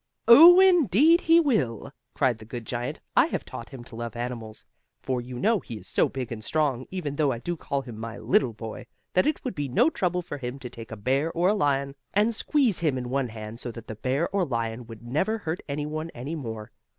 [0.27, 2.99] "Oh, indeed he will!" cried the good giant.
[3.15, 4.65] "I have taught him to love animals,
[4.99, 7.99] for you know he is so big and strong, even though I do call him
[7.99, 11.31] my little boy, that it would be no trouble for him to take a bear
[11.33, 14.87] or a lion, and squeeze him in one hand so that the bear or lion
[14.87, 16.71] would never hurt any one any more.